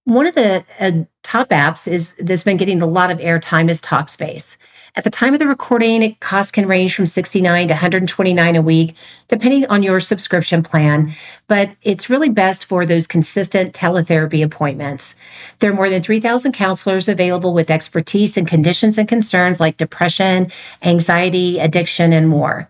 One 0.03 0.27
of 0.27 0.35
the 0.35 0.63
uh, 0.79 0.91
top 1.23 1.49
apps 1.49 1.87
is 1.87 2.13
that's 2.19 2.43
been 2.43 2.57
getting 2.57 2.83
a 2.83 2.85
lot 2.85 3.09
of 3.09 3.17
airtime 3.17 3.67
is 3.67 3.81
Talkspace. 3.81 4.57
At 4.97 5.03
the 5.03 5.09
time 5.09 5.33
of 5.33 5.39
the 5.39 5.47
recording, 5.47 6.15
costs 6.21 6.53
can 6.53 6.69
range 6.69 6.95
from 6.95 7.05
69 7.05 7.67
to 7.67 7.73
129 7.73 8.55
a 8.55 8.61
week, 8.61 8.95
depending 9.27 9.65
on 9.65 9.83
your 9.83 9.99
subscription 9.99 10.63
plan, 10.63 11.11
but 11.47 11.71
it's 11.81 12.09
really 12.09 12.29
best 12.29 12.63
for 12.63 12.85
those 12.85 13.05
consistent 13.05 13.73
teletherapy 13.73 14.41
appointments. 14.41 15.15
There 15.59 15.69
are 15.69 15.75
more 15.75 15.89
than 15.89 16.01
3,000 16.01 16.53
counselors 16.53 17.09
available 17.09 17.53
with 17.53 17.69
expertise 17.69 18.37
in 18.37 18.45
conditions 18.45 18.97
and 18.97 19.07
concerns 19.07 19.59
like 19.59 19.75
depression, 19.75 20.49
anxiety, 20.81 21.59
addiction, 21.59 22.13
and 22.13 22.29
more. 22.29 22.69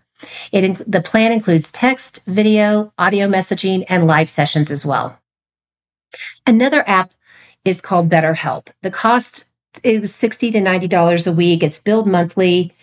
It, 0.51 0.81
the 0.91 1.01
plan 1.01 1.31
includes 1.31 1.71
text, 1.71 2.21
video, 2.25 2.91
audio 2.97 3.27
messaging, 3.27 3.85
and 3.87 4.07
live 4.07 4.31
sessions 4.31 4.71
as 4.71 4.83
well. 4.83 5.19
Another 6.47 6.83
app 6.87 7.11
is 7.63 7.81
called 7.81 8.09
BetterHelp. 8.09 8.69
The 8.81 8.91
cost 8.91 9.44
is 9.83 10.13
60 10.13 10.51
to 10.51 10.59
$90 10.59 11.27
a 11.27 11.31
week. 11.31 11.63
It's 11.63 11.79
billed 11.79 12.07
monthly. 12.07 12.73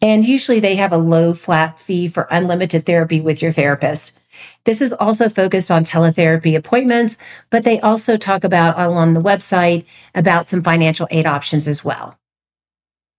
And 0.00 0.26
usually 0.26 0.60
they 0.60 0.76
have 0.76 0.92
a 0.92 0.98
low 0.98 1.34
flat 1.34 1.80
fee 1.80 2.08
for 2.08 2.28
unlimited 2.30 2.84
therapy 2.84 3.20
with 3.20 3.40
your 3.40 3.52
therapist. 3.52 4.18
This 4.64 4.80
is 4.80 4.92
also 4.92 5.28
focused 5.28 5.70
on 5.70 5.84
teletherapy 5.84 6.56
appointments, 6.56 7.18
but 7.50 7.64
they 7.64 7.80
also 7.80 8.16
talk 8.16 8.44
about 8.44 8.76
on 8.76 9.14
the 9.14 9.22
website 9.22 9.84
about 10.14 10.48
some 10.48 10.62
financial 10.62 11.06
aid 11.10 11.26
options 11.26 11.68
as 11.68 11.84
well. 11.84 12.18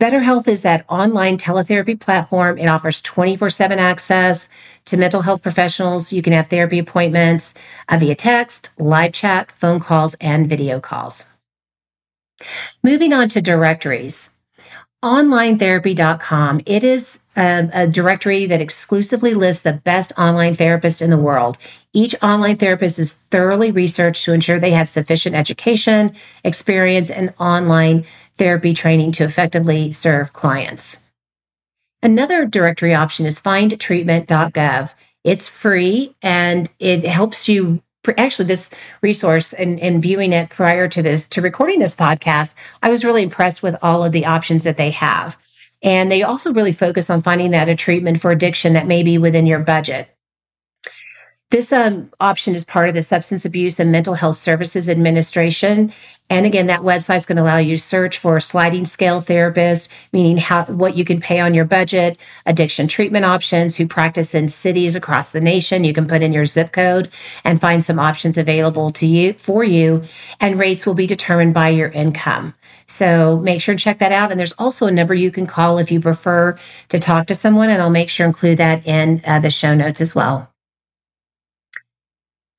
BetterHelp 0.01 0.47
is 0.49 0.61
that 0.63 0.85
online 0.89 1.37
teletherapy 1.37 1.97
platform. 1.97 2.57
It 2.57 2.67
offers 2.67 3.01
24 3.01 3.49
7 3.49 3.79
access 3.79 4.49
to 4.85 4.97
mental 4.97 5.21
health 5.21 5.41
professionals. 5.41 6.11
You 6.11 6.21
can 6.21 6.33
have 6.33 6.47
therapy 6.47 6.79
appointments 6.79 7.53
uh, 7.87 7.97
via 7.97 8.15
text, 8.15 8.71
live 8.77 9.13
chat, 9.13 9.53
phone 9.53 9.79
calls, 9.79 10.13
and 10.15 10.49
video 10.49 10.81
calls. 10.81 11.34
Moving 12.83 13.13
on 13.13 13.29
to 13.29 13.41
directories. 13.41 14.29
OnlineTherapy.com. 15.03 16.61
It 16.65 16.83
is 16.83 17.19
a, 17.37 17.69
a, 17.73 17.87
directory 17.87 18.45
that 18.47 18.61
exclusively 18.61 19.33
lists 19.33 19.61
the 19.61 19.73
best 19.73 20.11
online 20.17 20.55
therapists 20.55 21.01
in 21.01 21.11
the 21.11 21.17
world. 21.17 21.57
Each 21.93 22.15
online 22.23 22.57
therapist 22.57 22.97
is 22.97 23.13
thoroughly 23.13 23.71
researched 23.71 24.25
to 24.25 24.33
ensure 24.33 24.59
they 24.59 24.71
have 24.71 24.89
sufficient 24.89 25.35
education, 25.35 26.15
experience, 26.43 27.11
and 27.11 27.33
online 27.39 28.05
therapy 28.37 28.73
training 28.73 29.11
to 29.13 29.23
effectively 29.23 29.93
serve 29.93 30.33
clients. 30.33 30.99
Another 32.01 32.45
directory 32.45 32.93
option 32.93 33.25
is 33.25 33.41
findtreatment.gov. 33.41 34.93
It's 35.23 35.47
free 35.47 36.15
and 36.21 36.69
it 36.79 37.05
helps 37.05 37.47
you 37.47 37.81
actually 38.17 38.45
this 38.45 38.69
resource 39.01 39.53
and, 39.53 39.79
and 39.79 40.01
viewing 40.01 40.33
it 40.33 40.49
prior 40.49 40.87
to 40.87 41.01
this 41.01 41.27
to 41.27 41.41
recording 41.41 41.79
this 41.79 41.95
podcast 41.95 42.53
i 42.83 42.89
was 42.89 43.05
really 43.05 43.23
impressed 43.23 43.63
with 43.63 43.75
all 43.81 44.03
of 44.03 44.11
the 44.11 44.25
options 44.25 44.63
that 44.63 44.77
they 44.77 44.91
have 44.91 45.37
and 45.81 46.11
they 46.11 46.23
also 46.23 46.53
really 46.53 46.71
focus 46.71 47.09
on 47.09 47.21
finding 47.21 47.51
that 47.51 47.69
a 47.69 47.75
treatment 47.75 48.19
for 48.19 48.31
addiction 48.31 48.73
that 48.73 48.87
may 48.87 49.03
be 49.03 49.17
within 49.17 49.45
your 49.45 49.59
budget 49.59 50.09
this 51.51 51.71
um, 51.71 52.11
option 52.19 52.55
is 52.55 52.63
part 52.63 52.89
of 52.89 52.95
the 52.95 53.01
Substance 53.01 53.45
Abuse 53.45 53.79
and 53.79 53.91
Mental 53.91 54.15
Health 54.15 54.37
Services 54.37 54.89
Administration. 54.89 55.93
And 56.27 56.47
again, 56.47 56.65
that 56.67 56.81
website 56.81 57.17
is 57.17 57.25
going 57.27 57.35
to 57.35 57.43
allow 57.43 57.57
you 57.57 57.77
to 57.77 57.81
search 57.81 58.17
for 58.17 58.39
sliding 58.39 58.85
scale 58.85 59.21
therapist, 59.21 59.89
meaning 60.11 60.37
how 60.37 60.65
what 60.65 60.95
you 60.95 61.05
can 61.05 61.21
pay 61.21 61.39
on 61.39 61.53
your 61.53 61.65
budget, 61.65 62.17
addiction 62.47 62.87
treatment 62.87 63.25
options, 63.25 63.75
who 63.75 63.87
practice 63.87 64.33
in 64.33 64.49
cities 64.49 64.95
across 64.95 65.29
the 65.29 65.39
nation. 65.39 65.83
You 65.83 65.93
can 65.93 66.07
put 66.07 66.23
in 66.23 66.33
your 66.33 66.45
zip 66.45 66.71
code 66.71 67.09
and 67.43 67.61
find 67.61 67.83
some 67.83 67.99
options 67.99 68.39
available 68.39 68.91
to 68.93 69.05
you 69.05 69.33
for 69.33 69.63
you, 69.63 70.01
and 70.39 70.57
rates 70.57 70.85
will 70.85 70.95
be 70.95 71.05
determined 71.05 71.53
by 71.53 71.69
your 71.69 71.89
income. 71.89 72.55
So 72.87 73.37
make 73.37 73.61
sure 73.61 73.75
to 73.75 73.83
check 73.83 73.99
that 73.99 74.11
out. 74.11 74.31
And 74.31 74.39
there's 74.39 74.53
also 74.53 74.87
a 74.87 74.91
number 74.91 75.13
you 75.13 75.29
can 75.29 75.45
call 75.45 75.77
if 75.77 75.91
you 75.91 75.99
prefer 75.99 76.57
to 76.89 76.99
talk 76.99 77.27
to 77.27 77.35
someone, 77.35 77.69
and 77.69 77.81
I'll 77.81 77.89
make 77.91 78.09
sure 78.09 78.25
include 78.25 78.57
that 78.57 78.85
in 78.87 79.21
uh, 79.25 79.39
the 79.39 79.51
show 79.51 79.75
notes 79.75 80.01
as 80.01 80.15
well. 80.15 80.54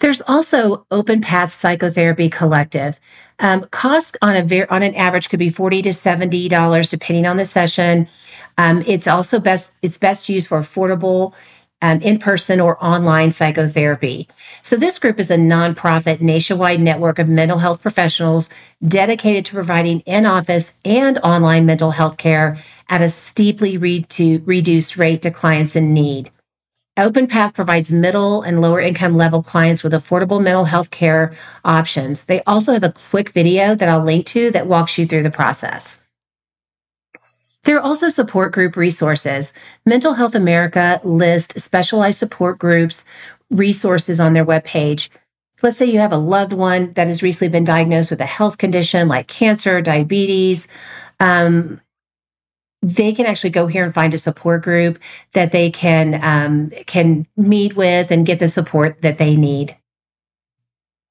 There's 0.01 0.21
also 0.23 0.87
Open 0.91 1.21
Path 1.21 1.53
Psychotherapy 1.53 2.29
Collective. 2.29 3.01
Um, 3.39 3.63
cost 3.71 4.17
on 4.21 4.37
a 4.37 4.43
ver- 4.43 4.67
on 4.71 4.83
an 4.83 4.95
average 4.95 5.29
could 5.29 5.39
be 5.39 5.51
forty 5.51 5.83
to 5.83 5.93
seventy 5.93 6.49
dollars 6.49 6.91
depending 6.91 7.27
on 7.27 7.37
the 7.37 7.47
session. 7.47 8.09
Um, 8.59 8.83
it's 8.87 9.07
also 9.07 9.41
best 9.41 9.73
it's 9.83 9.99
best 9.99 10.29
used 10.29 10.49
for 10.49 10.61
affordable 10.61 11.33
um, 11.83 12.01
in 12.01 12.19
person 12.19 12.61
or 12.61 12.83
online 12.85 13.31
psychotherapy. 13.31 14.29
So, 14.63 14.77
this 14.77 14.99
group 14.99 15.19
is 15.19 15.31
a 15.31 15.37
nonprofit 15.37 16.21
nationwide 16.21 16.81
network 16.81 17.19
of 17.19 17.29
mental 17.29 17.59
health 17.59 17.81
professionals 17.81 18.51
dedicated 18.87 19.45
to 19.47 19.55
providing 19.55 20.01
in 20.01 20.27
office 20.27 20.73
and 20.85 21.19
online 21.19 21.67
mental 21.67 21.93
health 21.93 22.17
care 22.17 22.59
at 22.89 23.03
a 23.03 23.09
steeply 23.09 23.77
re- 23.77 24.07
reduced 24.45 24.97
rate 24.97 25.23
to 25.23 25.31
clients 25.31 25.77
in 25.77 25.93
need. 25.93 26.31
OpenPath 26.97 27.53
provides 27.53 27.93
middle 27.93 28.41
and 28.41 28.63
lower 28.63 28.81
income 28.81 29.17
level 29.17 29.43
clients 29.43 29.83
with 29.83 29.93
affordable 29.93 30.43
mental 30.43 30.65
health 30.65 30.91
care 30.91 31.35
options. 31.63 32.25
They 32.25 32.43
also 32.45 32.73
have 32.73 32.85
a 32.85 32.93
quick 32.93 33.31
video 33.31 33.75
that 33.75 33.89
I'll 33.89 34.03
link 34.03 34.25
to 34.29 34.51
that 34.53 34.67
walks 34.67 34.97
you 34.97 35.07
through 35.07 35.23
the 35.23 35.31
process. 35.31 36.07
There 37.65 37.77
are 37.77 37.83
also 37.83 38.09
support 38.09 38.53
group 38.53 38.77
resources. 38.77 39.53
Mental 39.85 40.15
Health 40.15 40.35
America 40.35 41.01
lists 41.05 41.63
specialized 41.63 42.19
support 42.19 42.59
groups 42.59 43.05
resources 43.51 44.19
on 44.19 44.33
their 44.33 44.47
webpage. 44.47 45.11
Let's 45.63 45.77
say 45.77 45.87
you 45.87 45.99
have 45.99 46.13
a 46.13 46.17
loved 46.17 46.53
one 46.53 46.93
that 46.95 47.09
has 47.09 47.23
recently 47.23 47.51
been 47.51 47.65
diagnosed 47.65 48.11
with 48.11 48.21
a 48.21 48.27
health 48.27 48.57
condition 48.57 49.09
like 49.09 49.27
cancer, 49.27 49.83
diabetes, 49.83 50.69
um, 51.19 51.81
they 52.87 53.13
can 53.13 53.27
actually 53.27 53.51
go 53.51 53.67
here 53.67 53.85
and 53.85 53.93
find 53.93 54.15
a 54.15 54.19
support 54.19 54.63
group 54.63 55.01
that 55.33 55.51
they 55.51 55.71
can 55.71 56.23
um, 56.23 56.71
can 56.87 57.27
meet 57.37 57.75
with 57.75 58.13
and 58.13 58.25
get 58.25 58.39
the 58.39 58.49
support 58.49 59.03
that 59.03 59.19
they 59.19 59.35
need. 59.35 59.77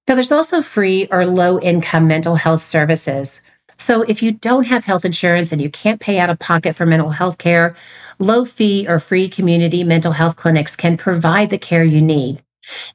Now, 0.08 0.16
there's 0.16 0.32
also 0.32 0.62
free 0.62 1.08
or 1.12 1.26
low 1.26 1.60
income 1.60 2.08
mental 2.08 2.36
health 2.36 2.62
services. 2.62 3.42
So, 3.78 4.04
if 4.04 4.24
you 4.24 4.32
don't 4.32 4.68
have 4.68 4.86
health 4.86 5.04
insurance 5.04 5.52
and 5.52 5.62
you 5.62 5.70
can't 5.70 6.00
pay 6.00 6.18
out 6.18 6.30
of 6.30 6.40
pocket 6.40 6.78
for 6.78 6.86
mental 6.86 7.10
health 7.10 7.40
care, 7.40 7.76
low 8.20 8.46
fee 8.46 8.86
or 8.88 9.00
free 9.00 9.28
community 9.28 9.84
mental 9.84 10.14
health 10.14 10.38
clinics 10.38 10.78
can 10.78 10.96
provide 10.96 11.50
the 11.50 11.58
care 11.58 11.84
you 11.84 12.02
need. 12.02 12.42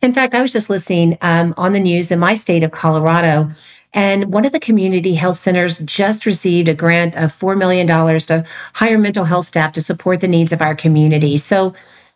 In 0.01 0.15
fact, 0.15 0.35
I 0.35 0.41
was 0.41 0.55
just 0.55 0.71
listening 0.71 1.19
um, 1.21 1.53
on 1.59 1.75
the 1.75 1.81
news 1.81 2.11
in 2.11 2.19
my 2.19 2.35
state 2.35 2.63
of 2.63 2.71
Colorado 2.71 3.51
and 3.93 4.33
one 4.33 4.45
of 4.45 4.53
the 4.53 4.61
community 4.61 5.15
health 5.15 5.39
centers 5.39 5.81
just 5.81 6.27
received 6.27 6.69
a 6.69 6.75
grant 6.75 7.17
of 7.17 7.37
$4 7.37 7.59
million 7.59 7.87
to 7.87 8.45
hire 8.75 8.99
mental 8.99 9.25
health 9.25 9.47
staff 9.47 9.73
to 9.73 9.81
support 9.81 10.21
the 10.21 10.29
needs 10.29 10.53
of 10.53 10.63
our 10.63 10.75
community. 10.75 11.37
So 11.37 11.75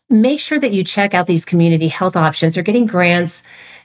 make 0.09 0.38
sure 0.38 0.61
that 0.61 0.73
you 0.73 0.85
check 0.85 1.14
out 1.14 1.26
these 1.26 1.45
community 1.45 1.88
health 1.88 2.16
options. 2.16 2.54
They're 2.54 2.62
getting 2.62 2.87
grants. 2.87 3.43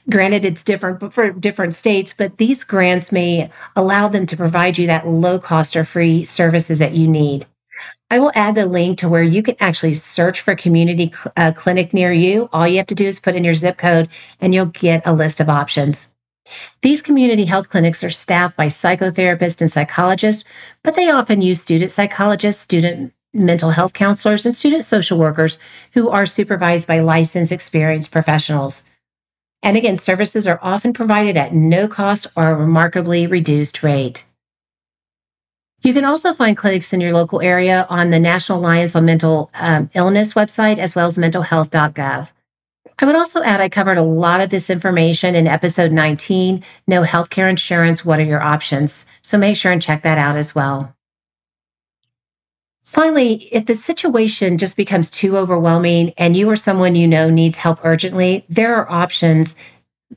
Granted, 0.08 0.44
it's 0.44 0.64
different 0.64 1.12
for 1.12 1.30
different 1.30 1.74
states, 1.74 2.14
but 2.16 2.38
these 2.38 2.64
grants 2.64 3.12
may 3.12 3.50
allow 3.76 4.08
them 4.08 4.26
to 4.26 4.36
provide 4.36 4.78
you 4.78 4.86
that 4.86 5.06
low 5.06 5.38
cost 5.38 5.76
or 5.76 5.84
free 5.84 6.24
services 6.24 6.78
that 6.78 6.94
you 6.94 7.08
need. 7.08 7.46
I 8.10 8.18
will 8.18 8.32
add 8.34 8.56
the 8.56 8.66
link 8.66 8.98
to 8.98 9.08
where 9.08 9.22
you 9.22 9.42
can 9.42 9.56
actually 9.60 9.94
search 9.94 10.40
for 10.40 10.56
community 10.56 11.12
cl- 11.14 11.32
uh, 11.36 11.52
clinic 11.52 11.94
near 11.94 12.12
you. 12.12 12.48
All 12.52 12.66
you 12.66 12.78
have 12.78 12.88
to 12.88 12.94
do 12.94 13.06
is 13.06 13.20
put 13.20 13.36
in 13.36 13.44
your 13.44 13.54
zip 13.54 13.78
code 13.78 14.08
and 14.40 14.52
you'll 14.52 14.66
get 14.66 15.02
a 15.06 15.12
list 15.12 15.38
of 15.38 15.48
options. 15.48 16.12
These 16.82 17.02
community 17.02 17.44
health 17.44 17.70
clinics 17.70 18.02
are 18.04 18.10
staffed 18.10 18.56
by 18.56 18.66
psychotherapists 18.66 19.60
and 19.60 19.70
psychologists, 19.70 20.44
but 20.82 20.96
they 20.96 21.10
often 21.10 21.42
use 21.42 21.60
student 21.60 21.92
psychologists, 21.92 22.62
student 22.62 23.12
mental 23.32 23.70
health 23.70 23.92
counselors, 23.92 24.44
and 24.44 24.56
student 24.56 24.84
social 24.84 25.18
workers 25.18 25.58
who 25.92 26.08
are 26.08 26.26
supervised 26.26 26.88
by 26.88 27.00
licensed, 27.00 27.52
experienced 27.52 28.10
professionals. 28.10 28.82
And 29.62 29.76
again, 29.76 29.98
services 29.98 30.46
are 30.46 30.58
often 30.62 30.92
provided 30.92 31.36
at 31.36 31.54
no 31.54 31.86
cost 31.86 32.26
or 32.34 32.50
a 32.50 32.54
remarkably 32.54 33.26
reduced 33.26 33.82
rate. 33.82 34.24
You 35.82 35.94
can 35.94 36.04
also 36.04 36.32
find 36.34 36.56
clinics 36.56 36.92
in 36.92 37.00
your 37.00 37.12
local 37.12 37.40
area 37.40 37.86
on 37.88 38.10
the 38.10 38.20
National 38.20 38.58
Alliance 38.58 38.94
on 38.94 39.04
Mental 39.06 39.50
um, 39.54 39.90
Illness 39.94 40.34
website 40.34 40.78
as 40.78 40.94
well 40.94 41.06
as 41.06 41.16
mentalhealth.gov. 41.16 42.32
I 42.98 43.06
would 43.06 43.14
also 43.14 43.42
add 43.42 43.60
I 43.60 43.68
covered 43.68 43.96
a 43.96 44.02
lot 44.02 44.40
of 44.40 44.50
this 44.50 44.68
information 44.68 45.34
in 45.34 45.46
episode 45.46 45.92
19 45.92 46.62
No 46.86 47.02
Healthcare 47.02 47.48
Insurance 47.48 48.04
What 48.04 48.18
Are 48.18 48.24
Your 48.24 48.42
Options? 48.42 49.06
So 49.22 49.38
make 49.38 49.56
sure 49.56 49.72
and 49.72 49.80
check 49.80 50.02
that 50.02 50.18
out 50.18 50.36
as 50.36 50.54
well. 50.54 50.94
Finally, 52.82 53.34
if 53.52 53.66
the 53.66 53.74
situation 53.74 54.58
just 54.58 54.76
becomes 54.76 55.10
too 55.10 55.36
overwhelming 55.36 56.12
and 56.18 56.36
you 56.36 56.50
or 56.50 56.56
someone 56.56 56.96
you 56.96 57.06
know 57.06 57.30
needs 57.30 57.58
help 57.58 57.78
urgently, 57.84 58.44
there 58.48 58.74
are 58.74 58.90
options 58.90 59.54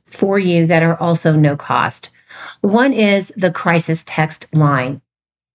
for 0.06 0.38
you 0.40 0.66
that 0.66 0.82
are 0.82 1.00
also 1.00 1.34
no 1.34 1.56
cost. 1.56 2.10
One 2.62 2.92
is 2.92 3.32
the 3.36 3.52
crisis 3.52 4.02
text 4.04 4.48
line. 4.52 5.00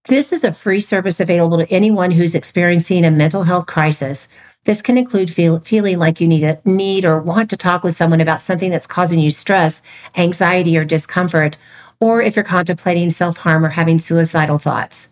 This 0.06 0.32
is 0.32 0.44
a 0.44 0.52
free 0.52 0.80
service 0.80 1.20
available 1.20 1.58
to 1.58 1.70
anyone 1.70 2.10
who's 2.10 2.34
experiencing 2.34 3.04
a 3.04 3.10
mental 3.10 3.42
health 3.42 3.66
crisis. 3.66 4.28
This 4.64 4.82
can 4.82 4.98
include 4.98 5.30
feel, 5.30 5.60
feeling 5.60 5.98
like 5.98 6.20
you 6.20 6.28
need 6.28 6.44
a 6.44 6.60
need 6.64 7.04
or 7.04 7.20
want 7.20 7.48
to 7.50 7.56
talk 7.56 7.82
with 7.82 7.96
someone 7.96 8.20
about 8.20 8.42
something 8.42 8.70
that's 8.70 8.86
causing 8.86 9.18
you 9.18 9.30
stress, 9.30 9.80
anxiety, 10.16 10.76
or 10.76 10.84
discomfort, 10.84 11.56
or 11.98 12.20
if 12.20 12.36
you're 12.36 12.44
contemplating 12.44 13.08
self 13.10 13.38
harm 13.38 13.64
or 13.64 13.70
having 13.70 13.98
suicidal 13.98 14.58
thoughts. 14.58 15.08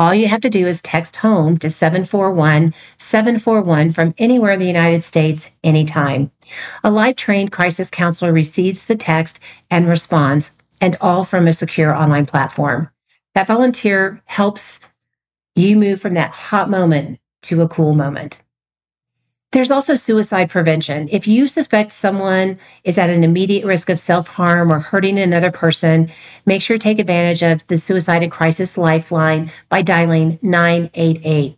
All 0.00 0.14
you 0.14 0.28
have 0.28 0.40
to 0.42 0.50
do 0.50 0.66
is 0.66 0.80
text 0.80 1.16
home 1.16 1.58
to 1.58 1.70
741 1.70 2.74
741 2.98 3.90
from 3.90 4.14
anywhere 4.18 4.52
in 4.52 4.60
the 4.60 4.66
United 4.66 5.04
States 5.04 5.50
anytime. 5.64 6.30
A 6.84 6.90
live 6.90 7.16
trained 7.16 7.52
crisis 7.52 7.90
counselor 7.90 8.32
receives 8.32 8.86
the 8.86 8.96
text 8.96 9.40
and 9.70 9.88
responds, 9.88 10.52
and 10.80 10.96
all 11.00 11.24
from 11.24 11.46
a 11.46 11.52
secure 11.52 11.94
online 11.94 12.26
platform. 12.26 12.90
That 13.34 13.48
volunteer 13.48 14.22
helps 14.26 14.80
you 15.56 15.76
move 15.76 16.00
from 16.00 16.14
that 16.14 16.30
hot 16.30 16.70
moment 16.70 17.18
to 17.42 17.62
a 17.62 17.68
cool 17.68 17.94
moment. 17.94 18.42
There's 19.52 19.70
also 19.70 19.94
suicide 19.94 20.50
prevention. 20.50 21.08
If 21.10 21.26
you 21.26 21.46
suspect 21.46 21.92
someone 21.92 22.58
is 22.84 22.98
at 22.98 23.08
an 23.08 23.24
immediate 23.24 23.64
risk 23.64 23.88
of 23.88 23.98
self 23.98 24.28
harm 24.28 24.70
or 24.70 24.78
hurting 24.78 25.18
another 25.18 25.50
person, 25.50 26.10
make 26.44 26.60
sure 26.60 26.76
to 26.76 26.82
take 26.82 26.98
advantage 26.98 27.42
of 27.42 27.66
the 27.66 27.78
Suicide 27.78 28.22
and 28.22 28.30
Crisis 28.30 28.76
Lifeline 28.76 29.50
by 29.70 29.80
dialing 29.80 30.38
988. 30.42 31.56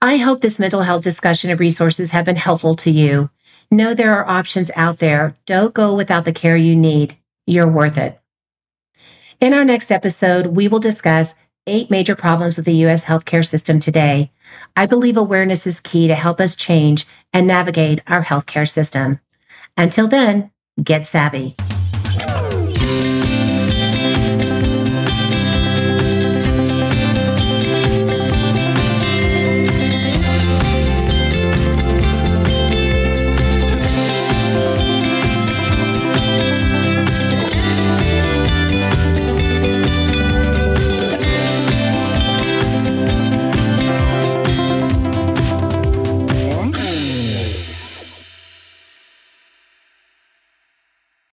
I 0.00 0.16
hope 0.16 0.40
this 0.40 0.58
mental 0.58 0.82
health 0.82 1.04
discussion 1.04 1.50
and 1.50 1.60
resources 1.60 2.10
have 2.10 2.24
been 2.24 2.36
helpful 2.36 2.74
to 2.76 2.90
you. 2.90 3.28
Know 3.70 3.92
there 3.92 4.16
are 4.16 4.26
options 4.26 4.70
out 4.74 4.98
there. 4.98 5.36
Don't 5.44 5.74
go 5.74 5.94
without 5.94 6.24
the 6.24 6.32
care 6.32 6.56
you 6.56 6.76
need. 6.76 7.16
You're 7.46 7.68
worth 7.68 7.98
it. 7.98 8.18
In 9.40 9.52
our 9.52 9.64
next 9.64 9.92
episode, 9.92 10.46
we 10.48 10.68
will 10.68 10.80
discuss 10.80 11.34
eight 11.66 11.90
major 11.90 12.14
problems 12.14 12.56
with 12.56 12.66
the 12.66 12.74
U.S. 12.86 13.04
healthcare 13.04 13.46
system 13.46 13.80
today. 13.80 14.30
I 14.76 14.86
believe 14.86 15.16
awareness 15.16 15.66
is 15.66 15.80
key 15.80 16.08
to 16.08 16.14
help 16.14 16.40
us 16.40 16.54
change 16.54 17.06
and 17.32 17.46
navigate 17.46 18.02
our 18.06 18.24
healthcare 18.24 18.68
system. 18.68 19.20
Until 19.76 20.08
then, 20.08 20.50
get 20.82 21.06
savvy. 21.06 21.56